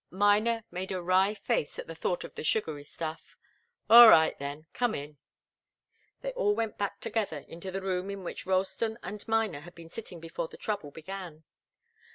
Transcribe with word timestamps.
Miner 0.09 0.63
made 0.71 0.91
a 0.91 0.99
wry 0.99 1.35
face 1.35 1.77
at 1.77 1.85
the 1.85 1.93
thought 1.93 2.23
of 2.23 2.33
the 2.33 2.43
sugary 2.43 2.83
stuff. 2.83 3.37
"All 3.87 4.09
right 4.09 4.35
then, 4.39 4.65
come 4.73 4.95
in!" 4.95 5.19
They 6.21 6.31
all 6.31 6.55
went 6.55 6.79
back 6.79 6.99
together 7.01 7.45
into 7.47 7.69
the 7.69 7.83
room 7.83 8.09
in 8.09 8.23
which 8.23 8.47
Ralston 8.47 8.97
and 9.03 9.23
Miner 9.27 9.59
had 9.59 9.75
been 9.75 9.89
sitting 9.89 10.19
before 10.19 10.47
the 10.47 10.57
trouble 10.57 10.89
began. 10.89 11.43